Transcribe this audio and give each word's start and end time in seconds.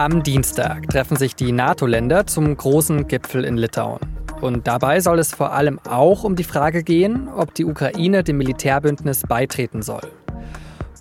Am 0.00 0.22
Dienstag 0.22 0.88
treffen 0.88 1.16
sich 1.18 1.36
die 1.36 1.52
NATO-Länder 1.52 2.26
zum 2.26 2.56
großen 2.56 3.06
Gipfel 3.06 3.44
in 3.44 3.58
Litauen. 3.58 4.00
Und 4.40 4.66
dabei 4.66 5.00
soll 5.00 5.18
es 5.18 5.34
vor 5.34 5.52
allem 5.52 5.78
auch 5.86 6.24
um 6.24 6.36
die 6.36 6.44
Frage 6.44 6.82
gehen, 6.82 7.28
ob 7.28 7.54
die 7.54 7.66
Ukraine 7.66 8.24
dem 8.24 8.38
Militärbündnis 8.38 9.24
beitreten 9.28 9.82
soll. 9.82 10.10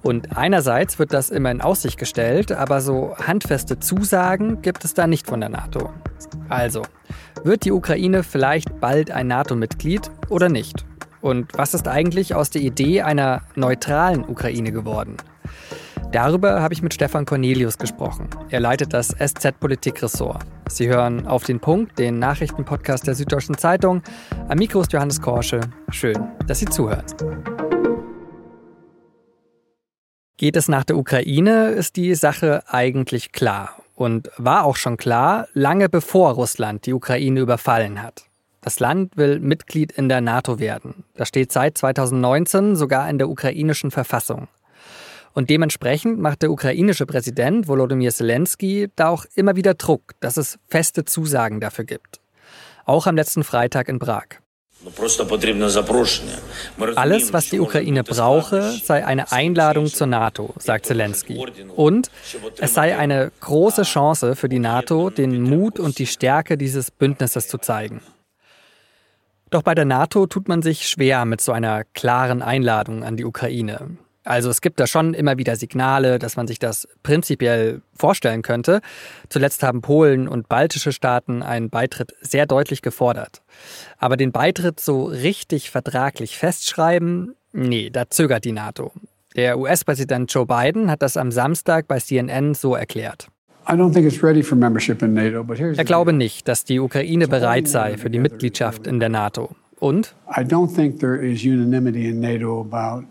Und 0.04 0.38
einerseits 0.38 1.00
wird 1.00 1.14
das 1.14 1.30
immer 1.30 1.50
in 1.50 1.62
Aussicht 1.62 1.98
gestellt, 1.98 2.52
aber 2.52 2.82
so 2.82 3.16
handfeste 3.16 3.80
Zusagen 3.80 4.62
gibt 4.62 4.84
es 4.84 4.94
da 4.96 5.08
nicht 5.08 5.28
von 5.28 5.40
der 5.40 5.50
NATO. 5.50 5.92
Also, 6.50 6.82
wird 7.46 7.64
die 7.64 7.72
Ukraine 7.72 8.24
vielleicht 8.24 8.82
bald 8.82 9.12
ein 9.12 9.28
NATO-Mitglied 9.28 10.12
oder 10.28 10.50
nicht? 10.50 10.86
Und 11.22 11.58
was 11.58 11.74
ist 11.74 11.88
eigentlich 11.88 12.36
aus 12.36 12.50
der 12.50 12.62
Idee 12.62 13.02
einer 13.02 13.42
neutralen 13.56 14.24
Ukraine 14.24 14.72
geworden? 14.72 15.18
Darüber 16.12 16.62
habe 16.62 16.74
ich 16.74 16.82
mit 16.82 16.94
Stefan 16.94 17.26
Cornelius 17.26 17.78
gesprochen. 17.78 18.30
Er 18.50 18.60
leitet 18.62 18.94
das 18.94 19.10
SZ-Politik-Ressort. 19.10 20.44
Sie 20.68 20.88
hören 20.88 21.28
auf 21.28 21.44
den 21.44 21.60
Punkt, 21.60 22.00
den 22.00 22.18
Nachrichtenpodcast 22.18 23.06
der 23.06 23.14
Süddeutschen 23.14 23.58
Zeitung. 23.58 24.02
Am 24.48 24.58
Mikro 24.58 24.82
ist 24.82 24.92
Johannes 24.92 25.22
Korsche. 25.22 25.62
Schön, 25.92 26.18
dass 26.48 26.60
Sie 26.60 26.66
zuhören. 26.66 27.06
Geht 30.38 30.56
es 30.56 30.68
nach 30.68 30.84
der 30.86 30.98
Ukraine, 30.98 31.68
ist 31.72 31.96
die 31.96 32.16
Sache 32.16 32.64
eigentlich 32.68 33.32
klar. 33.32 33.76
Und 33.94 34.32
war 34.38 34.64
auch 34.64 34.78
schon 34.78 34.98
klar, 34.98 35.48
lange 35.54 35.90
bevor 35.90 36.32
Russland 36.32 36.86
die 36.86 36.94
Ukraine 36.94 37.42
überfallen 37.42 38.02
hat. 38.02 38.29
Das 38.62 38.80
Land 38.80 39.16
will 39.16 39.40
Mitglied 39.40 39.92
in 39.92 40.10
der 40.10 40.22
NATO 40.22 40.60
werden. 40.60 41.06
Das 41.16 41.28
steht 41.30 41.52
seit 41.52 41.78
2019 41.78 42.76
sogar 42.76 43.10
in 43.10 43.18
der 43.18 43.30
ukrainischen 43.30 43.92
Verfassung. 43.92 44.48
Und 45.34 45.50
dementsprechend 45.50 46.20
macht 46.20 46.42
der 46.42 46.52
ukrainische 46.52 47.06
Präsident 47.06 47.68
Volodymyr 47.68 48.12
Zelensky 48.12 48.90
da 48.96 49.10
auch 49.10 49.26
immer 49.36 49.56
wieder 49.56 49.76
Druck, 49.76 50.14
dass 50.20 50.38
es 50.38 50.58
feste 50.68 51.06
Zusagen 51.06 51.60
dafür 51.60 51.86
gibt. 51.86 52.20
Auch 52.86 53.08
am 53.08 53.16
letzten 53.16 53.44
Freitag 53.44 53.88
in 53.88 54.00
Prag. 54.00 54.26
Alles, 56.96 57.34
was 57.34 57.50
die 57.50 57.60
Ukraine 57.60 58.04
brauche, 58.04 58.72
sei 58.72 59.06
eine 59.06 59.32
Einladung 59.32 59.88
zur 59.88 60.08
NATO, 60.08 60.54
sagt 60.58 60.86
Zelensky. 60.86 61.38
Und 61.76 62.10
es 62.60 62.74
sei 62.74 62.98
eine 62.98 63.32
große 63.42 63.84
Chance 63.84 64.36
für 64.36 64.48
die 64.48 64.60
NATO, 64.60 65.10
den 65.10 65.42
Mut 65.42 65.80
und 65.80 66.00
die 66.00 66.08
Stärke 66.08 66.58
dieses 66.58 66.92
Bündnisses 66.92 67.50
zu 67.50 67.58
zeigen. 67.58 68.02
Doch 69.50 69.64
bei 69.64 69.74
der 69.74 69.86
NATO 69.86 70.28
tut 70.28 70.48
man 70.48 70.62
sich 70.62 70.88
schwer 70.88 71.26
mit 71.26 71.42
so 71.42 71.52
einer 71.52 71.84
klaren 71.94 72.42
Einladung 72.42 73.04
an 73.04 73.18
die 73.18 73.26
Ukraine. 73.26 73.98
Also 74.24 74.50
es 74.50 74.62
gibt 74.62 74.80
da 74.80 74.86
schon 74.86 75.16
immer 75.16 75.38
wieder 75.38 75.56
Signale, 75.56 76.20
dass 76.20 76.36
man 76.36 76.46
sich 76.46 76.60
das 76.60 76.88
prinzipiell 77.02 77.82
vorstellen 77.96 78.44
könnte. 78.44 78.82
Zuletzt 79.30 79.64
haben 79.64 79.82
Polen 79.82 80.28
und 80.28 80.50
baltische 80.50 80.92
Staaten 80.92 81.42
einen 81.42 81.70
Beitritt 81.72 82.14
sehr 82.22 82.46
deutlich 82.46 82.84
gefordert. 82.84 83.42
Aber 83.98 84.18
den 84.18 84.32
Beitritt 84.32 84.80
so 84.80 85.06
richtig 85.06 85.72
vertraglich 85.72 86.38
festschreiben, 86.38 87.36
nee, 87.54 87.90
da 87.90 88.10
zögert 88.10 88.46
die 88.46 88.52
NATO. 88.52 88.92
Der 89.36 89.58
US-Präsident 89.58 90.32
Joe 90.32 90.46
Biden 90.46 90.92
hat 90.92 91.02
das 91.02 91.18
am 91.18 91.32
Samstag 91.32 91.88
bei 91.88 92.00
CNN 92.00 92.54
so 92.54 92.76
erklärt. 92.76 93.30
Er 95.78 95.86
glaube 95.86 96.14
nicht, 96.14 96.48
dass 96.48 96.64
die 96.66 96.80
Ukraine 96.80 97.28
bereit 97.28 97.68
sei 97.68 97.98
für 97.98 98.10
die 98.10 98.20
Mitgliedschaft 98.20 98.88
in 98.88 99.00
der 99.00 99.10
NATO. 99.10 99.56
Und? 99.80 100.16
I 100.28 100.42
don't 100.42 100.74
think 100.74 101.00
there 101.00 101.16
is 101.16 101.44
unanimity 101.44 102.10
in 102.10 102.20
NATO 102.20 102.62
about 102.62 103.06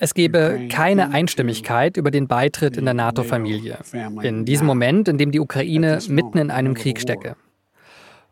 es 0.00 0.14
gebe 0.14 0.68
keine 0.70 1.10
Einstimmigkeit 1.10 1.96
über 1.96 2.10
den 2.10 2.28
Beitritt 2.28 2.76
in 2.76 2.84
der 2.84 2.94
NATO-Familie. 2.94 3.78
In 4.22 4.44
diesem 4.44 4.66
Moment, 4.66 5.08
in 5.08 5.18
dem 5.18 5.32
die 5.32 5.40
Ukraine 5.40 5.98
mitten 6.08 6.38
in 6.38 6.50
einem 6.50 6.74
Krieg 6.74 7.00
stecke. 7.00 7.36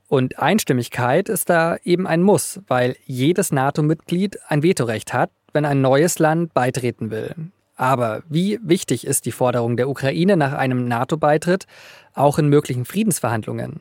Und 0.08 0.38
Einstimmigkeit 0.38 1.28
ist 1.28 1.50
da 1.50 1.78
eben 1.82 2.06
ein 2.06 2.22
Muss, 2.22 2.60
weil 2.68 2.94
jedes 3.06 3.50
NATO-Mitglied 3.50 4.38
ein 4.46 4.62
Vetorecht 4.62 5.12
hat, 5.12 5.30
wenn 5.52 5.64
ein 5.64 5.80
neues 5.80 6.20
Land 6.20 6.54
beitreten 6.54 7.10
will. 7.10 7.34
Aber 7.76 8.22
wie 8.28 8.58
wichtig 8.62 9.06
ist 9.06 9.26
die 9.26 9.32
Forderung 9.32 9.76
der 9.76 9.88
Ukraine 9.88 10.36
nach 10.36 10.54
einem 10.54 10.88
NATO-Beitritt 10.88 11.66
auch 12.14 12.38
in 12.38 12.48
möglichen 12.48 12.86
Friedensverhandlungen? 12.86 13.80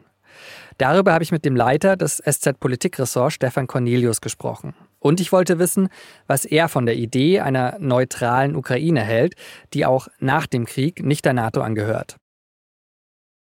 Darüber 0.77 1.13
habe 1.13 1.23
ich 1.23 1.31
mit 1.31 1.45
dem 1.45 1.55
Leiter 1.55 1.95
des 1.95 2.17
SZ-Politikressorts 2.17 3.35
Stefan 3.35 3.67
Cornelius 3.67 4.19
gesprochen. 4.19 4.73
Und 4.99 5.21
ich 5.21 5.31
wollte 5.31 5.59
wissen, 5.59 5.87
was 6.27 6.43
er 6.43 6.67
von 6.67 6.85
der 6.85 6.95
Idee 6.95 7.39
einer 7.39 7.77
neutralen 7.79 8.57
Ukraine 8.57 9.01
hält, 9.01 9.35
die 9.73 9.85
auch 9.85 10.09
nach 10.19 10.45
dem 10.45 10.65
Krieg 10.65 11.03
nicht 11.03 11.23
der 11.23 11.33
NATO 11.33 11.61
angehört. 11.61 12.17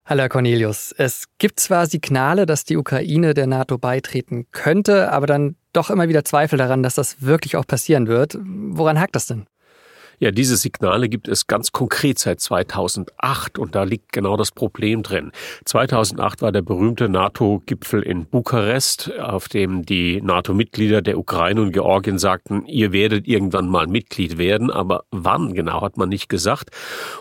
Hallo 0.06 0.20
Herr 0.20 0.28
Cornelius, 0.28 0.94
es 0.96 1.24
gibt 1.38 1.58
zwar 1.58 1.86
Signale, 1.86 2.44
dass 2.44 2.64
die 2.64 2.76
Ukraine 2.76 3.32
der 3.32 3.46
NATO 3.46 3.78
beitreten 3.78 4.46
könnte, 4.52 5.10
aber 5.10 5.26
dann 5.26 5.56
doch 5.72 5.88
immer 5.88 6.08
wieder 6.08 6.24
Zweifel 6.24 6.58
daran, 6.58 6.82
dass 6.82 6.94
das 6.94 7.22
wirklich 7.22 7.56
auch 7.56 7.66
passieren 7.66 8.06
wird. 8.06 8.38
Woran 8.38 9.00
hakt 9.00 9.16
das 9.16 9.26
denn? 9.26 9.46
Ja, 10.18 10.30
diese 10.30 10.56
Signale 10.56 11.08
gibt 11.08 11.28
es 11.28 11.46
ganz 11.46 11.72
konkret 11.72 12.18
seit 12.18 12.40
2008 12.40 13.58
und 13.58 13.74
da 13.74 13.82
liegt 13.82 14.12
genau 14.12 14.36
das 14.36 14.52
Problem 14.52 15.02
drin. 15.02 15.32
2008 15.64 16.42
war 16.42 16.52
der 16.52 16.62
berühmte 16.62 17.08
NATO-Gipfel 17.08 18.02
in 18.02 18.26
Bukarest, 18.26 19.12
auf 19.18 19.48
dem 19.48 19.84
die 19.84 20.20
NATO-Mitglieder 20.22 21.02
der 21.02 21.18
Ukraine 21.18 21.62
und 21.62 21.72
Georgien 21.72 22.18
sagten, 22.18 22.64
ihr 22.66 22.92
werdet 22.92 23.26
irgendwann 23.26 23.68
mal 23.68 23.86
Mitglied 23.86 24.38
werden, 24.38 24.70
aber 24.70 25.04
wann 25.10 25.54
genau 25.54 25.82
hat 25.82 25.96
man 25.96 26.08
nicht 26.08 26.28
gesagt. 26.28 26.70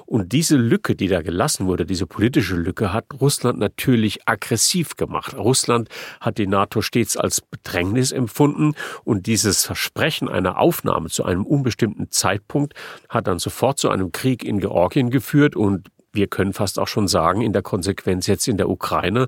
Und 0.06 0.32
diese 0.32 0.58
Lücke, 0.58 0.96
die 0.96 1.08
da 1.08 1.22
gelassen 1.22 1.66
wurde, 1.66 1.86
diese 1.86 2.06
politische 2.06 2.56
Lücke, 2.56 2.94
hat 2.94 3.06
Russland 3.20 3.60
natürlich 3.60 4.28
aggressiv 4.28 4.96
gemacht. 4.96 5.36
Russland 5.36 5.90
hat 6.20 6.38
die 6.38 6.48
NATO 6.48 6.82
stets 6.82 7.18
als 7.18 7.42
Bedrängnis 7.42 8.12
empfunden 8.12 8.74
und 9.04 9.26
dieses 9.26 9.66
Versprechen 9.66 10.30
einer 10.30 10.60
Aufnahme 10.60 11.10
zu 11.10 11.24
einem 11.26 11.46
unbestimmten 11.46 12.12
Zeitpunkt 12.12 12.74
hat 13.10 13.28
dann 13.28 13.40
sofort 13.40 13.80
zu 13.80 13.90
einem 13.90 14.12
Krieg 14.12 14.44
in 14.44 14.60
Georgien 14.60 15.10
geführt 15.10 15.56
und 15.56 15.90
wir 16.12 16.28
können 16.28 16.54
fast 16.54 16.80
auch 16.80 16.88
schon 16.88 17.08
sagen, 17.08 17.42
in 17.42 17.54
der 17.54 17.64
Konsequenz 17.64 18.28
jetzt 18.28 18.48
in 18.48 18.58
der 18.58 18.70
Ukraine. 18.70 19.28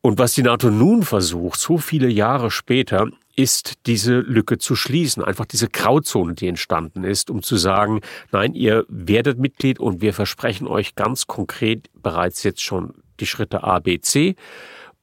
Und 0.00 0.18
was 0.18 0.34
die 0.34 0.42
NATO 0.42 0.70
nun 0.70 1.02
versucht, 1.02 1.60
so 1.60 1.78
viele 1.78 2.08
Jahre 2.08 2.50
später, 2.50 3.08
ist 3.36 3.86
diese 3.86 4.18
Lücke 4.18 4.58
zu 4.58 4.76
schließen, 4.76 5.24
einfach 5.24 5.46
diese 5.46 5.68
Grauzone, 5.68 6.34
die 6.34 6.48
entstanden 6.48 7.04
ist, 7.04 7.30
um 7.30 7.42
zu 7.42 7.56
sagen, 7.56 8.00
nein, 8.30 8.54
ihr 8.54 8.84
werdet 8.88 9.38
Mitglied 9.38 9.80
und 9.80 10.02
wir 10.02 10.12
versprechen 10.12 10.66
euch 10.66 10.94
ganz 10.96 11.26
konkret 11.26 11.88
bereits 11.94 12.42
jetzt 12.42 12.62
schon 12.62 12.94
die 13.20 13.26
Schritte 13.26 13.62
A, 13.62 13.78
B, 13.78 14.00
C 14.00 14.36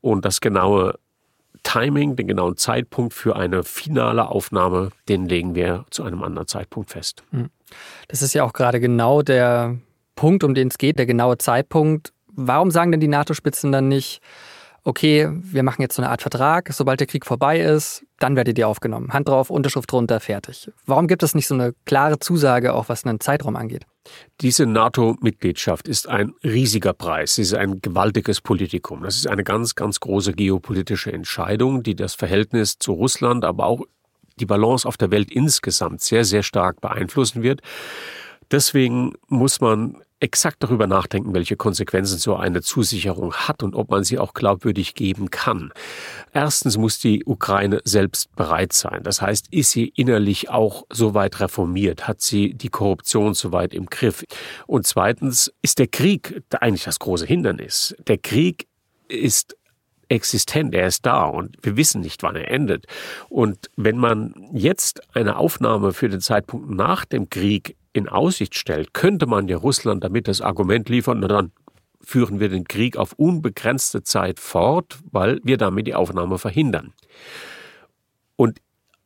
und 0.01 0.25
das 0.25 0.41
genaue 0.41 0.99
Timing, 1.63 2.15
den 2.15 2.27
genauen 2.27 2.57
Zeitpunkt 2.57 3.13
für 3.13 3.35
eine 3.35 3.63
finale 3.63 4.27
Aufnahme, 4.27 4.89
den 5.07 5.27
legen 5.27 5.55
wir 5.55 5.85
zu 5.89 6.03
einem 6.03 6.23
anderen 6.23 6.47
Zeitpunkt 6.47 6.91
fest. 6.91 7.23
Hm. 7.31 7.49
Das 8.07 8.21
ist 8.21 8.33
ja 8.33 8.43
auch 8.43 8.53
gerade 8.53 8.79
genau 8.79 9.21
der 9.21 9.77
Punkt, 10.15 10.43
um 10.43 10.53
den 10.53 10.69
es 10.69 10.77
geht, 10.77 10.97
der 10.97 11.05
genaue 11.05 11.37
Zeitpunkt. 11.37 12.13
Warum 12.27 12.71
sagen 12.71 12.91
denn 12.91 12.99
die 12.99 13.07
NATO-Spitzen 13.07 13.71
dann 13.71 13.87
nicht, 13.87 14.21
okay, 14.89 15.29
wir 15.31 15.63
machen 15.63 15.81
jetzt 15.81 15.95
so 15.95 16.01
eine 16.01 16.09
Art 16.09 16.21
Vertrag, 16.21 16.73
sobald 16.73 16.99
der 16.99 17.07
Krieg 17.07 17.25
vorbei 17.25 17.59
ist, 17.59 18.03
dann 18.17 18.35
werdet 18.35 18.57
ihr 18.57 18.67
aufgenommen. 18.67 19.13
Hand 19.13 19.29
drauf, 19.29 19.49
Unterschrift 19.49 19.91
drunter, 19.91 20.19
fertig. 20.19 20.71
Warum 20.85 21.07
gibt 21.07 21.23
es 21.23 21.35
nicht 21.35 21.47
so 21.47 21.53
eine 21.53 21.73
klare 21.85 22.19
Zusage, 22.19 22.73
auch 22.73 22.89
was 22.89 23.05
einen 23.05 23.19
Zeitraum 23.19 23.55
angeht? 23.55 23.85
Diese 24.41 24.65
NATO-Mitgliedschaft 24.65 25.87
ist 25.87 26.07
ein 26.09 26.33
riesiger 26.43 26.93
Preis, 26.93 27.35
sie 27.35 27.43
ist 27.43 27.53
ein 27.53 27.81
gewaltiges 27.81 28.41
Politikum. 28.41 29.03
Das 29.03 29.15
ist 29.15 29.27
eine 29.27 29.43
ganz, 29.43 29.75
ganz 29.75 29.99
große 29.99 30.33
geopolitische 30.33 31.13
Entscheidung, 31.13 31.83
die 31.83 31.95
das 31.95 32.15
Verhältnis 32.15 32.79
zu 32.79 32.93
Russland, 32.93 33.45
aber 33.45 33.67
auch 33.67 33.81
die 34.39 34.47
Balance 34.47 34.87
auf 34.87 34.97
der 34.97 35.11
Welt 35.11 35.31
insgesamt 35.31 36.01
sehr, 36.01 36.25
sehr 36.25 36.43
stark 36.43 36.81
beeinflussen 36.81 37.43
wird. 37.43 37.61
Deswegen 38.51 39.13
muss 39.27 39.61
man 39.61 39.97
exakt 40.19 40.57
darüber 40.59 40.87
nachdenken, 40.87 41.33
welche 41.33 41.55
Konsequenzen 41.55 42.17
so 42.17 42.35
eine 42.35 42.61
Zusicherung 42.61 43.33
hat 43.33 43.63
und 43.63 43.75
ob 43.75 43.89
man 43.89 44.03
sie 44.03 44.19
auch 44.19 44.33
glaubwürdig 44.33 44.95
geben 44.95 45.29
kann. 45.29 45.71
Erstens 46.33 46.77
muss 46.77 46.99
die 46.99 47.23
Ukraine 47.25 47.81
selbst 47.83 48.35
bereit 48.35 48.73
sein. 48.73 49.03
Das 49.03 49.21
heißt, 49.21 49.47
ist 49.51 49.71
sie 49.71 49.93
innerlich 49.95 50.49
auch 50.49 50.85
so 50.91 51.13
weit 51.13 51.39
reformiert? 51.39 52.07
Hat 52.07 52.21
sie 52.21 52.53
die 52.53 52.69
Korruption 52.69 53.33
so 53.33 53.51
weit 53.51 53.73
im 53.73 53.85
Griff? 53.87 54.23
Und 54.67 54.85
zweitens 54.85 55.51
ist 55.61 55.79
der 55.79 55.87
Krieg 55.87 56.41
eigentlich 56.59 56.83
das 56.83 56.99
große 56.99 57.25
Hindernis. 57.25 57.95
Der 58.07 58.17
Krieg 58.17 58.67
ist 59.07 59.55
existent, 60.09 60.73
er 60.73 60.87
ist 60.87 61.05
da 61.05 61.23
und 61.25 61.57
wir 61.61 61.77
wissen 61.77 62.01
nicht, 62.01 62.23
wann 62.23 62.35
er 62.35 62.51
endet. 62.51 62.85
Und 63.29 63.69
wenn 63.75 63.97
man 63.97 64.33
jetzt 64.51 65.01
eine 65.15 65.37
Aufnahme 65.37 65.93
für 65.93 66.09
den 66.09 66.19
Zeitpunkt 66.19 66.69
nach 66.69 67.05
dem 67.05 67.29
Krieg 67.29 67.77
in 67.93 68.09
Aussicht 68.09 68.55
stellt, 68.55 68.93
könnte 68.93 69.27
man 69.27 69.47
ja 69.47 69.57
Russland 69.57 70.03
damit 70.03 70.27
das 70.27 70.41
Argument 70.41 70.89
liefern, 70.89 71.19
na 71.19 71.27
dann 71.27 71.51
führen 72.01 72.39
wir 72.39 72.49
den 72.49 72.65
Krieg 72.65 72.97
auf 72.97 73.13
unbegrenzte 73.13 74.03
Zeit 74.03 74.39
fort, 74.39 74.99
weil 75.11 75.39
wir 75.43 75.57
damit 75.57 75.87
die 75.87 75.95
Aufnahme 75.95 76.37
verhindern. 76.37 76.93
Und 78.35 78.59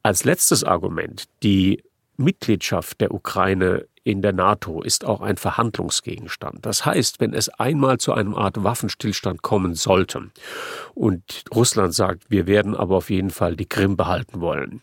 als 0.04 0.26
letztes 0.26 0.64
Argument, 0.64 1.26
die 1.42 1.84
Mitgliedschaft 2.18 3.02
der 3.02 3.14
Ukraine 3.14 3.88
in 4.04 4.22
der 4.22 4.34
NATO 4.34 4.82
ist 4.82 5.06
auch 5.06 5.22
ein 5.22 5.38
Verhandlungsgegenstand. 5.38 6.66
Das 6.66 6.86
heißt, 6.86 7.20
wenn 7.20 7.34
es 7.34 7.50
einmal 7.50 8.00
zu 8.00 8.14
einem 8.14 8.36
Art 8.36 8.64
Waffenstillstand 8.64 9.42
kommen 9.42 9.76
sollte 9.76 10.30
und 10.94 11.44
Russland 11.54 11.94
sagt, 11.94 12.30
wir 12.30 12.46
werden 12.46 12.76
aber 12.76 12.98
auf 12.98 13.10
jeden 13.10 13.30
Fall 13.30 13.56
die 13.56 13.66
Krim 13.66 13.96
behalten 13.96 14.42
wollen, 14.42 14.82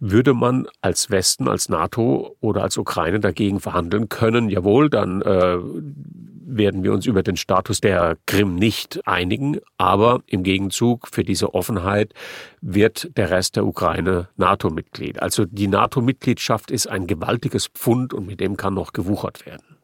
würde 0.00 0.34
man 0.34 0.66
als 0.80 1.10
Westen, 1.10 1.48
als 1.48 1.68
NATO 1.68 2.36
oder 2.40 2.62
als 2.62 2.76
Ukraine 2.76 3.20
dagegen 3.20 3.60
verhandeln 3.60 4.08
können, 4.08 4.50
jawohl, 4.50 4.90
dann 4.90 5.22
äh, 5.22 5.58
werden 6.46 6.84
wir 6.84 6.92
uns 6.92 7.06
über 7.06 7.22
den 7.22 7.36
Status 7.36 7.80
der 7.80 8.16
Krim 8.26 8.54
nicht 8.54 9.06
einigen, 9.06 9.58
aber 9.78 10.22
im 10.26 10.42
Gegenzug 10.42 11.08
für 11.08 11.24
diese 11.24 11.54
Offenheit 11.54 12.14
wird 12.60 13.10
der 13.16 13.30
Rest 13.30 13.56
der 13.56 13.66
Ukraine 13.66 14.28
NATO-Mitglied. 14.36 15.20
Also 15.20 15.44
die 15.44 15.66
NATO-Mitgliedschaft 15.68 16.70
ist 16.70 16.88
ein 16.88 17.06
gewaltiges 17.06 17.66
Pfund 17.66 18.14
und 18.14 18.26
mit 18.26 18.40
dem 18.40 18.55
kann 18.56 18.74
noch 18.74 18.92
gewuchert 18.92 19.46
werden. 19.46 19.76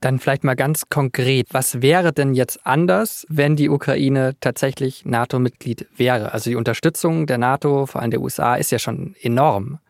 Dann 0.00 0.20
vielleicht 0.20 0.44
mal 0.44 0.54
ganz 0.54 0.88
konkret, 0.88 1.48
was 1.50 1.82
wäre 1.82 2.12
denn 2.12 2.34
jetzt 2.34 2.64
anders, 2.64 3.26
wenn 3.28 3.56
die 3.56 3.68
Ukraine 3.68 4.36
tatsächlich 4.40 5.04
NATO-Mitglied 5.04 5.88
wäre? 5.96 6.32
Also 6.32 6.50
die 6.50 6.56
Unterstützung 6.56 7.26
der 7.26 7.38
NATO, 7.38 7.86
vor 7.86 8.00
allem 8.00 8.12
der 8.12 8.20
USA, 8.20 8.54
ist 8.54 8.70
ja 8.70 8.78
schon 8.78 9.16
enorm. 9.20 9.80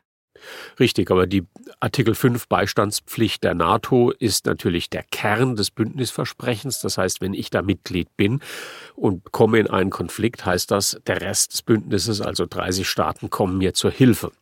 Richtig, 0.78 1.10
aber 1.10 1.26
die 1.26 1.44
Artikel 1.80 2.14
5 2.14 2.48
Beistandspflicht 2.48 3.44
der 3.44 3.54
NATO 3.54 4.10
ist 4.10 4.46
natürlich 4.46 4.90
der 4.90 5.02
Kern 5.02 5.56
des 5.56 5.70
Bündnisversprechens. 5.70 6.80
Das 6.80 6.98
heißt, 6.98 7.20
wenn 7.20 7.34
ich 7.34 7.50
da 7.50 7.62
Mitglied 7.62 8.16
bin 8.16 8.40
und 8.94 9.32
komme 9.32 9.58
in 9.58 9.68
einen 9.68 9.90
Konflikt, 9.90 10.46
heißt 10.46 10.70
das, 10.70 11.00
der 11.06 11.20
Rest 11.20 11.52
des 11.52 11.62
Bündnisses, 11.62 12.20
also 12.20 12.46
30 12.48 12.88
Staaten, 12.88 13.30
kommen 13.30 13.58
mir 13.58 13.74
zur 13.74 13.90
Hilfe. 13.90 14.32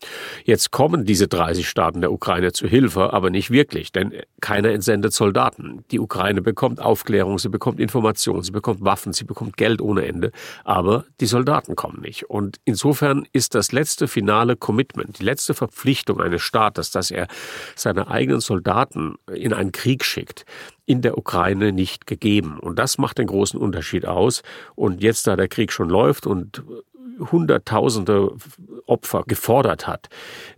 Jetzt 0.44 0.70
kommen 0.70 1.04
diese 1.04 1.28
30 1.28 1.68
Staaten 1.68 2.00
der 2.00 2.12
Ukraine 2.12 2.52
zur 2.52 2.68
Hilfe, 2.68 3.12
aber 3.12 3.30
nicht 3.30 3.50
wirklich, 3.50 3.92
denn 3.92 4.12
keiner 4.40 4.70
entsendet 4.70 5.12
Soldaten. 5.12 5.84
Die 5.90 6.00
Ukraine 6.00 6.42
bekommt 6.42 6.80
Aufklärung, 6.80 7.38
sie 7.38 7.48
bekommt 7.48 7.80
Informationen, 7.80 8.42
sie 8.42 8.52
bekommt 8.52 8.84
Waffen, 8.84 9.12
sie 9.12 9.24
bekommt 9.24 9.56
Geld 9.56 9.80
ohne 9.80 10.06
Ende, 10.06 10.32
aber 10.64 11.04
die 11.20 11.26
Soldaten 11.26 11.76
kommen 11.76 12.00
nicht. 12.00 12.30
Und 12.30 12.58
insofern 12.64 13.26
ist 13.32 13.54
das 13.54 13.72
letzte 13.72 14.08
finale 14.08 14.56
Commitment, 14.56 15.18
die 15.18 15.24
letzte 15.24 15.54
Verpflichtung 15.54 15.85
eines 16.20 16.42
Staates, 16.42 16.90
dass 16.90 17.10
er 17.10 17.26
seine 17.74 18.08
eigenen 18.08 18.40
Soldaten 18.40 19.16
in 19.32 19.52
einen 19.52 19.72
Krieg 19.72 20.04
schickt, 20.04 20.44
in 20.84 21.02
der 21.02 21.18
Ukraine 21.18 21.72
nicht 21.72 22.06
gegeben. 22.06 22.58
Und 22.58 22.78
das 22.78 22.98
macht 22.98 23.18
den 23.18 23.26
großen 23.26 23.58
Unterschied 23.60 24.06
aus. 24.06 24.42
Und 24.74 25.02
jetzt, 25.02 25.26
da 25.26 25.36
der 25.36 25.48
Krieg 25.48 25.72
schon 25.72 25.88
läuft 25.88 26.26
und 26.26 26.62
Hunderttausende 27.18 28.36
Opfer 28.86 29.24
gefordert 29.26 29.86
hat, 29.86 30.08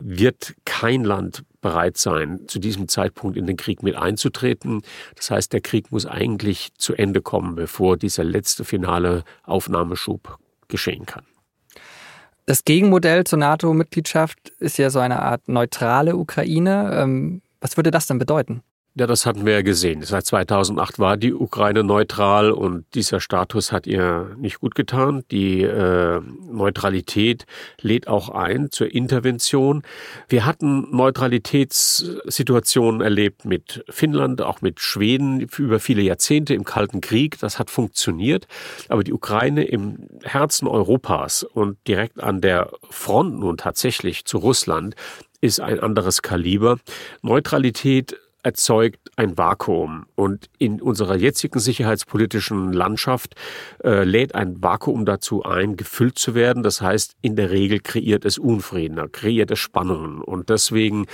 wird 0.01 0.55
kein 0.65 1.05
Land 1.05 1.45
bereit 1.61 1.97
sein, 1.97 2.41
zu 2.47 2.59
diesem 2.59 2.89
Zeitpunkt 2.89 3.37
in 3.37 3.47
den 3.47 3.57
Krieg 3.57 3.83
mit 3.83 3.97
einzutreten. 3.97 4.83
Das 5.17 5.31
heißt, 5.31 5.53
der 5.53 5.61
Krieg 5.61 5.93
muss 5.93 6.07
eigentlich 6.07 6.71
zu 6.77 6.95
Ende 6.95 7.23
kommen, 7.23 7.55
bevor 7.55 7.97
dieser 7.97 8.25
letzte 8.25 8.65
finale 8.65 9.25
Aufnahmeschub 9.45 10.39
geschehen 10.69 11.07
kann. 11.07 11.25
Das 12.49 12.65
Gegenmodell 12.65 13.25
zur 13.25 13.39
NATO-Mitgliedschaft 13.41 14.55
ist 14.59 14.79
ja 14.79 14.89
so 14.89 15.01
eine 15.01 15.21
Art 15.21 15.49
neutrale 15.49 16.17
Ukraine. 16.17 16.99
Ähm, 16.99 17.43
was 17.61 17.77
würde 17.77 17.91
das 17.91 18.07
denn 18.07 18.19
bedeuten? 18.19 18.63
Ja, 18.99 19.07
das 19.07 19.27
hatten 19.27 19.47
wir 19.47 19.53
ja 19.53 19.63
gesehen. 19.63 20.03
Seit 20.03 20.27
2008 20.27 20.99
war 20.99 21.17
die 21.17 21.33
Ukraine 21.33 21.85
neutral 21.85 22.51
und 22.51 22.85
dieser 22.95 23.21
Status 23.21 23.71
hat 23.71 23.87
ihr 23.87 24.35
nicht 24.37 24.59
gut 24.59 24.75
getan. 24.75 25.23
Die 25.31 25.63
äh, 25.63 26.21
Neutralität 26.51 27.47
lädt 27.81 28.09
auch 28.09 28.29
ein 28.29 28.73
zur 28.73 28.93
Intervention. 28.93 29.85
Wir 30.29 30.47
hatten 30.47 30.91
Neutralitätssituationen 30.91 33.01
erlebt 33.01 33.45
mit 33.45 33.85
Finnland, 33.89 34.43
auch 34.43 34.63
mit 34.63 34.81
Schweden 34.81 35.43
über 35.43 35.79
viele 35.79 36.03
Jahrzehnte 36.03 36.55
im 36.55 36.65
Kalten 36.65 37.01
Krieg. 37.01 37.39
Das 37.39 37.61
hat 37.61 37.71
funktioniert. 37.71 38.49
Aber 38.89 39.05
die 39.05 39.13
Ukraine 39.13 39.63
im 39.63 40.09
Herzen 40.25 40.67
Europas 40.67 41.45
und 41.45 41.79
direkt 41.87 42.21
an 42.21 42.41
der 42.41 42.73
Front 42.91 43.39
nun 43.39 43.59
tatsächlich 43.59 44.25
zu 44.25 44.39
Russland 44.39 44.97
ist 45.41 45.61
ein 45.61 45.79
anderes 45.79 46.23
Kaliber. 46.23 46.81
Neutralität 47.23 48.17
erzeugt 48.43 49.11
ein 49.17 49.37
Vakuum. 49.37 50.07
Und 50.15 50.49
in 50.59 50.81
unserer 50.81 51.17
jetzigen 51.17 51.59
sicherheitspolitischen 51.59 52.73
Landschaft 52.73 53.35
äh, 53.83 54.05
lädt 54.05 54.35
ein 54.35 54.63
Vakuum 54.63 55.05
dazu 55.05 55.43
ein, 55.43 55.77
gefüllt 55.77 56.19
zu 56.19 56.35
werden. 56.35 56.63
Das 56.63 56.81
heißt, 56.81 57.15
in 57.21 57.37
der 57.37 57.51
Regel 57.51 57.81
kreiert 57.81 58.25
es 58.25 58.39
Unfrieden, 58.39 59.13
kreiert 59.13 59.51
es 59.51 59.59
Spannungen. 59.59 60.21
Und 60.23 60.51
deswegen 60.51 61.07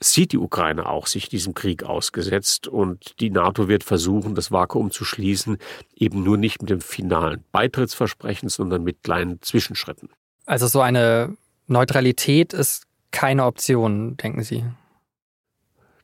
sieht 0.00 0.32
die 0.32 0.38
Ukraine 0.38 0.86
auch 0.86 1.06
sich 1.06 1.28
diesem 1.28 1.54
Krieg 1.54 1.82
ausgesetzt 1.82 2.68
und 2.68 3.20
die 3.20 3.30
NATO 3.30 3.68
wird 3.68 3.82
versuchen, 3.82 4.34
das 4.34 4.52
Vakuum 4.52 4.90
zu 4.90 5.04
schließen, 5.04 5.58
eben 5.96 6.22
nur 6.22 6.36
nicht 6.36 6.60
mit 6.60 6.70
dem 6.70 6.80
finalen 6.80 7.44
Beitrittsversprechen, 7.50 8.48
sondern 8.48 8.84
mit 8.84 9.02
kleinen 9.02 9.42
Zwischenschritten. 9.42 10.10
Also 10.46 10.68
so 10.68 10.80
eine 10.80 11.36
Neutralität 11.66 12.52
ist 12.52 12.84
keine 13.10 13.44
Option, 13.44 14.16
denken 14.16 14.42
Sie? 14.42 14.64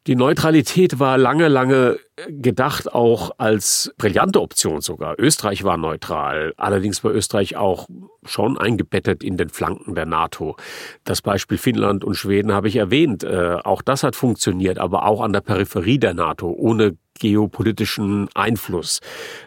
Die 0.06 0.16
Neutralität 0.16 0.98
war 0.98 1.16
lange, 1.16 1.48
lange 1.48 1.98
gedacht 2.28 2.92
auch 2.92 3.30
als 3.38 3.90
brillante 3.96 4.42
Option 4.42 4.82
sogar. 4.82 5.14
Österreich 5.18 5.64
war 5.64 5.78
neutral. 5.78 6.52
Allerdings 6.58 7.02
war 7.04 7.12
Österreich 7.12 7.56
auch 7.56 7.88
schon 8.26 8.58
eingebettet 8.58 9.24
in 9.24 9.38
den 9.38 9.48
Flanken 9.48 9.94
der 9.94 10.04
NATO. 10.04 10.56
Das 11.04 11.22
Beispiel 11.22 11.56
Finnland 11.56 12.04
und 12.04 12.16
Schweden 12.16 12.52
habe 12.52 12.68
ich 12.68 12.76
erwähnt. 12.76 13.24
Äh, 13.24 13.56
auch 13.64 13.80
das 13.80 14.02
hat 14.02 14.14
funktioniert, 14.14 14.78
aber 14.78 15.06
auch 15.06 15.22
an 15.22 15.32
der 15.32 15.40
Peripherie 15.40 15.98
der 15.98 16.12
NATO, 16.12 16.50
ohne 16.50 16.98
geopolitischen 17.18 18.28
Einfluss. 18.34 19.00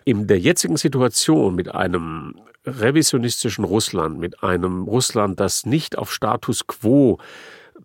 In 0.05 0.25
der 0.25 0.39
jetzigen 0.39 0.77
Situation 0.77 1.53
mit 1.53 1.73
einem 1.73 2.33
revisionistischen 2.65 3.63
Russland, 3.63 4.17
mit 4.17 4.41
einem 4.41 4.83
Russland, 4.83 5.39
das 5.39 5.67
nicht 5.67 5.99
auf 5.99 6.11
Status 6.11 6.65
quo 6.65 7.19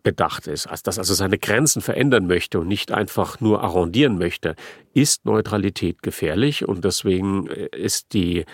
bedacht 0.03 0.47
ist, 0.47 0.67
als 0.67 0.83
das 0.83 0.99
also 0.99 1.15
seine 1.15 1.39
Grenzen 1.39 1.83
verändern 1.83 2.27
möchte 2.27 2.61
und 2.61 2.69
nicht 2.69 2.93
einfach 2.93 3.41
nur 3.41 3.63
arrondieren 3.63 4.19
möchte, 4.19 4.57
ist 4.95 5.25
Neutralität 5.25 6.03
gefährlich 6.03 6.67
und 6.67 6.85
deswegen 6.85 7.47
äh, 7.49 7.69
ist 7.77 8.13
die 8.13 8.45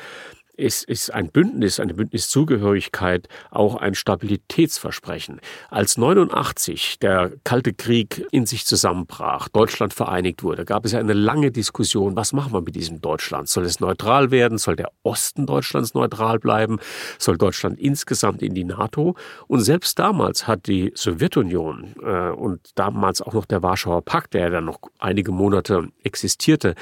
ist, 0.59 0.85
ist 0.85 1.15
ein 1.15 1.31
Bündnis, 1.31 1.81
eine 1.81 1.95
Bündniszugehörigkeit 1.95 3.29
auch 3.51 3.77
ein 3.77 3.95
Stabilitätsversprechen. 3.95 5.41
Als 5.71 5.97
89 5.97 6.99
der 6.99 7.33
Kalte 7.45 7.73
Krieg 7.73 8.27
in 8.33 8.45
sich 8.45 8.67
zusammenbrach, 8.67 9.49
Deutschland 9.49 9.95
vereinigt 9.95 10.43
wurde, 10.43 10.65
gab 10.65 10.85
es 10.85 10.93
ja 10.93 10.99
eine 10.99 11.13
lange 11.13 11.51
Diskussion, 11.51 12.17
was 12.17 12.33
machen 12.33 12.53
wir 12.53 12.61
mit 12.61 12.75
diesem 12.75 13.01
Deutschland? 13.01 13.49
Soll 13.49 13.65
es 13.65 13.81
neutral 13.81 14.31
werden? 14.31 14.59
Soll 14.59 14.77
der 14.77 14.91
Osten 15.03 15.47
Deutschlands 15.47 15.95
neutral 15.95 16.39
bleiben? 16.39 16.79
Soll 17.19 17.39
Deutschland 17.39 17.79
insgesamt 17.79 18.43
in 18.43 18.55
die 18.55 18.65
NATO? 18.65 19.15
Und 19.47 19.61
selbst 19.61 19.99
damals 19.99 20.47
hat 20.47 20.67
die 20.67 20.93
Sowjetunion 20.95 21.95
äh, 22.03 22.31
und 22.31 22.61
damals 22.75 23.23
auch 23.23 23.33
noch 23.33 23.45
der 23.45 23.63
Warschauer 23.63 24.03
Pakt, 24.03 24.35
der 24.35 24.43
ja 24.43 24.51
dann 24.51 24.65
noch 24.65 24.81
einige 24.99 25.31
Monate 25.31 25.89
existierte, 26.03 26.75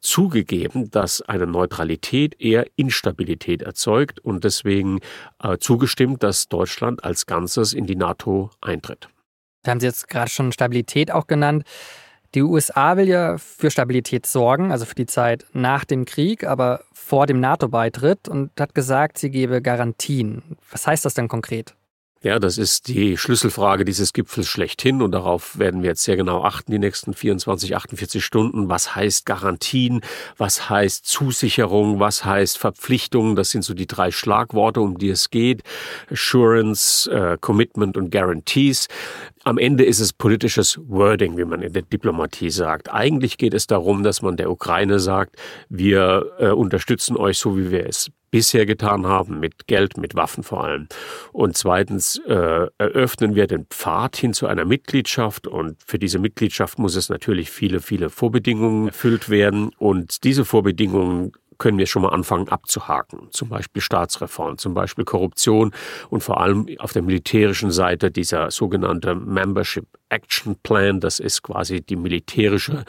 zugegeben, 0.00 0.90
dass 0.90 1.22
eine 1.22 1.46
Neutralität 1.46 2.40
eher 2.40 2.66
Instabilität 2.76 3.62
erzeugt 3.62 4.20
und 4.20 4.44
deswegen 4.44 5.00
äh, 5.42 5.58
zugestimmt, 5.58 6.22
dass 6.22 6.48
Deutschland 6.48 7.04
als 7.04 7.26
Ganzes 7.26 7.72
in 7.72 7.86
die 7.86 7.96
NATO 7.96 8.50
eintritt. 8.60 9.08
Da 9.62 9.72
haben 9.72 9.80
Sie 9.80 9.86
jetzt 9.86 10.08
gerade 10.08 10.30
schon 10.30 10.52
Stabilität 10.52 11.10
auch 11.10 11.26
genannt. 11.26 11.64
Die 12.34 12.42
USA 12.42 12.96
will 12.96 13.08
ja 13.08 13.38
für 13.38 13.70
Stabilität 13.70 14.26
sorgen, 14.26 14.70
also 14.70 14.84
für 14.84 14.94
die 14.94 15.06
Zeit 15.06 15.46
nach 15.54 15.84
dem 15.84 16.04
Krieg, 16.04 16.44
aber 16.44 16.84
vor 16.92 17.26
dem 17.26 17.40
NATO-Beitritt 17.40 18.28
und 18.28 18.50
hat 18.60 18.74
gesagt, 18.74 19.16
sie 19.16 19.30
gebe 19.30 19.62
Garantien. 19.62 20.42
Was 20.70 20.86
heißt 20.86 21.06
das 21.06 21.14
denn 21.14 21.28
konkret? 21.28 21.74
Ja, 22.20 22.40
das 22.40 22.58
ist 22.58 22.88
die 22.88 23.16
Schlüsselfrage 23.16 23.84
dieses 23.84 24.12
Gipfels 24.12 24.48
schlechthin 24.48 25.02
und 25.02 25.12
darauf 25.12 25.56
werden 25.56 25.82
wir 25.82 25.90
jetzt 25.90 26.02
sehr 26.02 26.16
genau 26.16 26.42
achten, 26.42 26.72
die 26.72 26.80
nächsten 26.80 27.14
24, 27.14 27.76
48 27.76 28.24
Stunden. 28.24 28.68
Was 28.68 28.96
heißt 28.96 29.24
Garantien? 29.24 30.00
Was 30.36 30.68
heißt 30.68 31.06
Zusicherung? 31.06 32.00
Was 32.00 32.24
heißt 32.24 32.58
Verpflichtung? 32.58 33.36
Das 33.36 33.50
sind 33.50 33.62
so 33.62 33.72
die 33.72 33.86
drei 33.86 34.10
Schlagworte, 34.10 34.80
um 34.80 34.98
die 34.98 35.10
es 35.10 35.30
geht. 35.30 35.62
Assurance, 36.10 37.08
äh, 37.08 37.38
Commitment 37.40 37.96
und 37.96 38.10
Guarantees. 38.10 38.88
Am 39.48 39.56
Ende 39.56 39.82
ist 39.82 39.98
es 39.98 40.12
politisches 40.12 40.78
Wording, 40.88 41.38
wie 41.38 41.44
man 41.46 41.62
in 41.62 41.72
der 41.72 41.80
Diplomatie 41.80 42.50
sagt. 42.50 42.92
Eigentlich 42.92 43.38
geht 43.38 43.54
es 43.54 43.66
darum, 43.66 44.02
dass 44.02 44.20
man 44.20 44.36
der 44.36 44.50
Ukraine 44.50 45.00
sagt, 45.00 45.36
wir 45.70 46.30
äh, 46.38 46.48
unterstützen 46.50 47.16
euch 47.16 47.38
so, 47.38 47.56
wie 47.56 47.70
wir 47.70 47.86
es 47.86 48.10
bisher 48.30 48.66
getan 48.66 49.06
haben, 49.06 49.40
mit 49.40 49.66
Geld, 49.66 49.96
mit 49.96 50.14
Waffen 50.14 50.42
vor 50.42 50.64
allem. 50.64 50.86
Und 51.32 51.56
zweitens 51.56 52.20
äh, 52.26 52.66
eröffnen 52.76 53.36
wir 53.36 53.46
den 53.46 53.64
Pfad 53.64 54.18
hin 54.18 54.34
zu 54.34 54.46
einer 54.46 54.66
Mitgliedschaft 54.66 55.46
und 55.46 55.78
für 55.82 55.98
diese 55.98 56.18
Mitgliedschaft 56.18 56.78
muss 56.78 56.94
es 56.94 57.08
natürlich 57.08 57.50
viele, 57.50 57.80
viele 57.80 58.10
Vorbedingungen 58.10 58.88
erfüllt 58.88 59.30
werden 59.30 59.70
und 59.78 60.24
diese 60.24 60.44
Vorbedingungen 60.44 61.32
können 61.58 61.78
wir 61.78 61.86
schon 61.86 62.02
mal 62.02 62.10
anfangen 62.10 62.48
abzuhaken. 62.48 63.28
Zum 63.30 63.48
Beispiel 63.48 63.82
Staatsreform, 63.82 64.58
zum 64.58 64.74
Beispiel 64.74 65.04
Korruption 65.04 65.72
und 66.08 66.22
vor 66.22 66.40
allem 66.40 66.66
auf 66.78 66.92
der 66.92 67.02
militärischen 67.02 67.70
Seite 67.70 68.10
dieser 68.10 68.50
sogenannte 68.50 69.14
Membership 69.14 69.86
Action 70.08 70.56
Plan. 70.62 71.00
Das 71.00 71.18
ist 71.18 71.42
quasi 71.42 71.80
die 71.80 71.96
militärische 71.96 72.84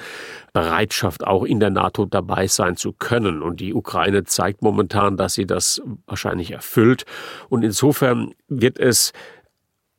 Bereitschaft, 0.54 1.26
auch 1.26 1.44
in 1.44 1.60
der 1.60 1.70
NATO 1.70 2.06
dabei 2.06 2.48
sein 2.48 2.78
zu 2.78 2.94
können. 2.94 3.42
Und 3.42 3.60
die 3.60 3.74
Ukraine 3.74 4.24
zeigt 4.24 4.62
momentan, 4.62 5.18
dass 5.18 5.34
sie 5.34 5.46
das 5.46 5.82
wahrscheinlich 6.06 6.52
erfüllt. 6.52 7.06
Und 7.50 7.64
insofern 7.64 8.34
wird 8.48 8.80
es 8.80 9.12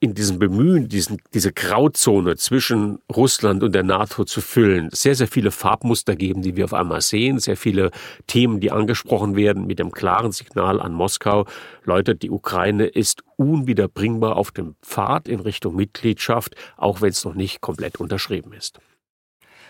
in 0.03 0.15
diesem 0.15 0.39
Bemühen, 0.39 0.89
diesen, 0.89 1.19
diese 1.35 1.53
Grauzone 1.53 2.37
zwischen 2.37 3.01
Russland 3.15 3.63
und 3.63 3.75
der 3.75 3.83
NATO 3.83 4.25
zu 4.25 4.41
füllen, 4.41 4.89
sehr, 4.93 5.15
sehr 5.15 5.29
viele 5.29 5.51
Farbmuster 5.51 6.17
geben, 6.17 6.41
die 6.41 6.57
wir 6.57 6.65
auf 6.65 6.73
einmal 6.73 7.03
sehen, 7.03 7.39
sehr 7.39 7.59
viele 7.59 7.91
Themen, 8.27 8.61
die 8.61 8.71
angesprochen 8.71 9.37
werden 9.37 9.67
mit 9.67 9.79
dem 9.79 9.93
klaren 9.93 10.33
Signal 10.33 10.81
an 10.81 10.95
Moskau, 10.95 11.47
Leute, 11.85 12.15
die 12.15 12.31
Ukraine 12.31 12.87
ist 12.87 13.23
unwiederbringbar 13.37 14.37
auf 14.37 14.51
dem 14.53 14.75
Pfad 14.83 15.29
in 15.29 15.41
Richtung 15.41 15.77
Mitgliedschaft, 15.77 16.57
auch 16.79 17.03
wenn 17.03 17.11
es 17.11 17.25
noch 17.27 17.35
nicht 17.35 17.61
komplett 17.61 18.01
unterschrieben 18.01 18.55
ist. 18.55 18.81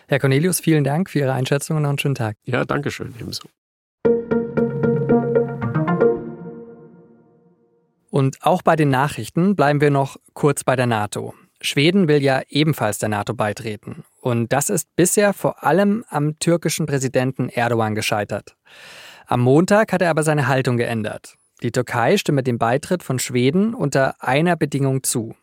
Herr 0.07 0.21
Cornelius, 0.21 0.61
vielen 0.61 0.85
Dank 0.85 1.11
für 1.11 1.21
Ihre 1.21 1.33
Einschätzung 1.33 1.77
und 1.77 1.87
einen 1.87 1.99
schönen 1.99 2.15
Tag. 2.15 2.37
Ja, 2.45 2.65
danke 2.65 2.93
schön, 2.93 3.15
ebenso. 3.21 3.49
Und 8.11 8.39
auch 8.43 8.63
bei 8.63 8.77
den 8.77 8.91
Nachrichten 8.91 9.57
bleiben 9.57 9.81
wir 9.81 9.91
noch 9.91 10.17
kurz 10.35 10.65
bei 10.65 10.77
der 10.77 10.87
NATO. 10.87 11.35
Schweden 11.63 12.09
will 12.09 12.23
ja 12.23 12.43
ebenfalls 12.49 12.99
der 12.99 13.09
NATO 13.09 13.35
beitreten. 13.35 14.05
Und 14.21 14.53
das 14.53 14.71
ist 14.71 14.89
bisher 14.97 15.33
vor 15.33 15.63
allem 15.63 16.05
am 16.09 16.39
türkischen 16.39 16.87
Präsidenten 16.87 17.49
Erdogan 17.49 17.95
gescheitert. 17.95 18.57
Am 19.27 19.41
Montag 19.41 19.93
hat 19.93 20.03
er 20.03 20.11
aber 20.11 20.23
seine 20.23 20.49
Haltung 20.49 20.77
geändert. 20.77 21.37
Die 21.63 21.71
Türkei 21.71 22.17
stimme 22.17 22.43
dem 22.43 22.59
Beitritt 22.59 23.03
von 23.03 23.19
Schweden 23.19 23.75
unter 23.75 24.15
einer 24.23 24.57
Bedingung 24.57 25.03
zu. 25.03 25.37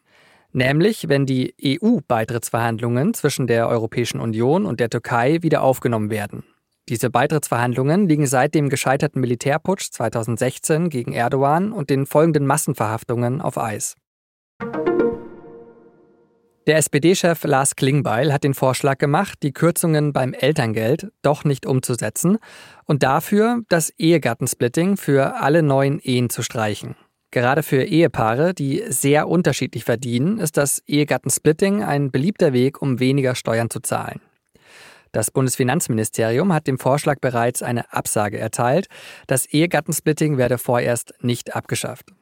Nämlich, 0.52 1.08
wenn 1.08 1.26
die 1.26 1.54
EU-Beitrittsverhandlungen 1.64 3.14
zwischen 3.14 3.46
der 3.46 3.70
Europäischen 3.70 4.20
Union 4.20 4.66
und 4.66 4.80
der 4.80 4.90
Türkei 4.90 5.38
wieder 5.42 5.62
aufgenommen 5.62 6.10
werden. 6.10 6.44
Diese 6.90 7.10
Beitrittsverhandlungen 7.10 8.08
liegen 8.08 8.28
seit 8.28 8.56
dem 8.56 8.70
gescheiterten 8.70 9.20
Militärputsch 9.20 9.92
2016 9.92 10.90
gegen 10.90 11.12
Erdogan 11.12 11.74
und 11.74 11.90
den 11.90 12.06
folgenden 12.06 12.46
Massenverhaftungen 12.46 13.42
auf 13.42 13.58
Eis. 13.58 13.96
Der 16.66 16.78
SPD-Chef 16.78 17.46
Lars 17.46 17.78
Klingbeil 17.78 18.34
hat 18.34 18.44
den 18.44 18.54
Vorschlag 18.54 18.98
gemacht, 18.98 19.40
die 19.42 19.54
Kürzungen 19.54 20.12
beim 20.12 20.34
Elterngeld 20.34 21.12
doch 21.22 21.46
nicht 21.46 21.66
umzusetzen 21.66 22.40
und 22.86 23.04
dafür 23.04 23.62
das 23.70 23.90
Ehegattensplitting 23.90 24.98
für 24.98 25.36
alle 25.36 25.64
neuen 25.64 26.00
Ehen 26.00 26.30
zu 26.30 26.42
streichen. 26.42 26.96
Gerade 27.32 27.64
für 27.64 27.84
Ehepaare, 27.84 28.54
die 28.54 28.84
sehr 28.88 29.28
unterschiedlich 29.28 29.84
verdienen, 29.84 30.40
ist 30.40 30.58
das 30.58 30.80
Ehegattensplitting 30.88 31.84
ein 31.84 32.12
beliebter 32.12 32.52
Weg, 32.52 32.82
um 32.82 33.00
weniger 33.00 33.36
Steuern 33.36 33.70
zu 33.70 33.80
zahlen. 33.80 34.20
Das 35.18 35.32
Bundesfinanzministerium 35.32 36.54
hat 36.54 36.68
dem 36.68 36.78
Vorschlag 36.78 37.18
bereits 37.20 37.64
eine 37.64 37.92
Absage 37.92 38.38
erteilt. 38.38 38.86
Das 39.26 39.48
Ehegattensplitting 39.48 40.38
werde 40.38 40.60
vorerst 40.60 41.16
nicht 41.22 41.56
abgeschafft. 41.56 42.14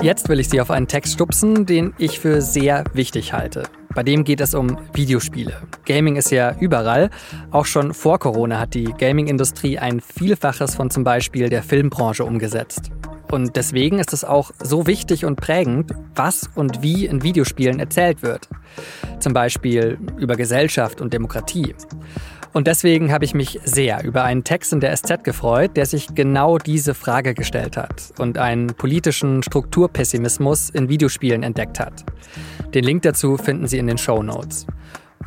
Jetzt 0.00 0.30
will 0.30 0.40
ich 0.40 0.48
Sie 0.48 0.58
auf 0.58 0.70
einen 0.70 0.88
Text 0.88 1.12
stupsen, 1.12 1.66
den 1.66 1.92
ich 1.98 2.18
für 2.18 2.40
sehr 2.40 2.84
wichtig 2.94 3.34
halte. 3.34 3.64
Bei 3.94 4.02
dem 4.02 4.24
geht 4.24 4.40
es 4.40 4.54
um 4.54 4.78
Videospiele. 4.94 5.60
Gaming 5.84 6.16
ist 6.16 6.30
ja 6.30 6.56
überall. 6.58 7.10
Auch 7.50 7.66
schon 7.66 7.92
vor 7.92 8.18
Corona 8.18 8.58
hat 8.58 8.72
die 8.72 8.84
Gaming-Industrie 8.84 9.78
ein 9.78 10.00
Vielfaches 10.00 10.76
von 10.76 10.88
zum 10.88 11.04
Beispiel 11.04 11.50
der 11.50 11.62
Filmbranche 11.62 12.24
umgesetzt. 12.24 12.90
Und 13.30 13.56
deswegen 13.56 13.98
ist 13.98 14.12
es 14.12 14.24
auch 14.24 14.50
so 14.62 14.86
wichtig 14.86 15.24
und 15.24 15.36
prägend, 15.36 15.92
was 16.14 16.50
und 16.54 16.82
wie 16.82 17.06
in 17.06 17.22
Videospielen 17.22 17.78
erzählt 17.78 18.22
wird. 18.22 18.48
Zum 19.20 19.32
Beispiel 19.32 19.98
über 20.18 20.36
Gesellschaft 20.36 21.00
und 21.00 21.12
Demokratie. 21.12 21.74
Und 22.52 22.66
deswegen 22.66 23.12
habe 23.12 23.24
ich 23.24 23.32
mich 23.32 23.60
sehr 23.64 24.02
über 24.02 24.24
einen 24.24 24.42
Text 24.42 24.72
in 24.72 24.80
der 24.80 24.96
SZ 24.96 25.22
gefreut, 25.22 25.76
der 25.76 25.86
sich 25.86 26.14
genau 26.14 26.58
diese 26.58 26.94
Frage 26.94 27.34
gestellt 27.34 27.76
hat 27.76 28.12
und 28.18 28.38
einen 28.38 28.68
politischen 28.68 29.44
Strukturpessimismus 29.44 30.70
in 30.70 30.88
Videospielen 30.88 31.44
entdeckt 31.44 31.78
hat. 31.78 32.04
Den 32.74 32.82
Link 32.82 33.02
dazu 33.02 33.36
finden 33.36 33.68
Sie 33.68 33.78
in 33.78 33.86
den 33.86 33.98
Show 33.98 34.22
Notes. 34.22 34.66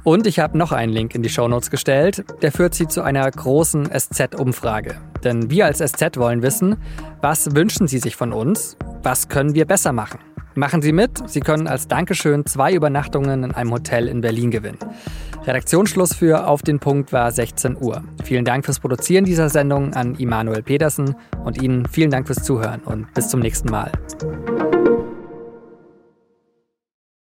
Und 0.03 0.27
ich 0.27 0.39
habe 0.39 0.57
noch 0.57 0.73
einen 0.73 0.91
Link 0.91 1.15
in 1.15 1.23
die 1.23 1.29
Shownotes 1.29 1.71
gestellt, 1.71 2.25
der 2.41 2.51
führt 2.51 2.75
Sie 2.75 2.87
zu 2.87 3.01
einer 3.01 3.29
großen 3.29 3.89
SZ-Umfrage. 3.89 4.95
Denn 5.23 5.49
wir 5.49 5.65
als 5.65 5.79
SZ 5.79 6.17
wollen 6.17 6.41
wissen, 6.41 6.75
was 7.21 7.55
wünschen 7.55 7.87
Sie 7.87 7.99
sich 7.99 8.15
von 8.15 8.33
uns? 8.33 8.77
Was 9.01 9.29
können 9.29 9.55
wir 9.55 9.65
besser 9.65 9.93
machen? 9.93 10.19
Machen 10.55 10.81
Sie 10.81 10.91
mit, 10.91 11.27
Sie 11.27 11.39
können 11.39 11.67
als 11.67 11.87
Dankeschön 11.87 12.45
zwei 12.45 12.73
Übernachtungen 12.73 13.43
in 13.43 13.51
einem 13.53 13.71
Hotel 13.71 14.07
in 14.07 14.21
Berlin 14.21 14.51
gewinnen. 14.51 14.77
Redaktionsschluss 15.45 16.13
für 16.13 16.47
Auf 16.47 16.61
den 16.61 16.79
Punkt 16.79 17.11
war 17.11 17.31
16 17.31 17.77
Uhr. 17.81 18.03
Vielen 18.23 18.45
Dank 18.45 18.65
fürs 18.65 18.79
Produzieren 18.79 19.25
dieser 19.25 19.49
Sendung 19.49 19.93
an 19.93 20.15
Immanuel 20.15 20.63
Petersen 20.63 21.15
und 21.43 21.61
Ihnen 21.61 21.85
vielen 21.85 22.11
Dank 22.11 22.27
fürs 22.27 22.43
Zuhören 22.43 22.81
und 22.81 23.13
bis 23.13 23.29
zum 23.29 23.39
nächsten 23.39 23.69
Mal. 23.69 23.91